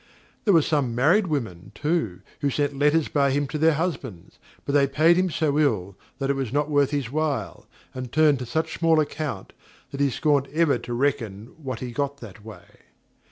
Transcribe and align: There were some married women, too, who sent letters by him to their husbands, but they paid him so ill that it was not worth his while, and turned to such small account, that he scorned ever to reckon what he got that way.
There 0.45 0.53
were 0.55 0.63
some 0.63 0.95
married 0.95 1.27
women, 1.27 1.73
too, 1.75 2.21
who 2.39 2.49
sent 2.49 2.75
letters 2.75 3.07
by 3.07 3.29
him 3.29 3.45
to 3.49 3.59
their 3.59 3.75
husbands, 3.75 4.39
but 4.65 4.73
they 4.73 4.87
paid 4.87 5.15
him 5.15 5.29
so 5.29 5.59
ill 5.59 5.95
that 6.17 6.31
it 6.31 6.35
was 6.35 6.51
not 6.51 6.71
worth 6.71 6.89
his 6.89 7.11
while, 7.11 7.67
and 7.93 8.11
turned 8.11 8.39
to 8.39 8.47
such 8.47 8.73
small 8.79 8.99
account, 8.99 9.53
that 9.91 9.99
he 10.01 10.09
scorned 10.09 10.47
ever 10.51 10.79
to 10.79 10.95
reckon 10.95 11.53
what 11.61 11.81
he 11.81 11.91
got 11.91 12.17
that 12.17 12.43
way. 12.43 12.63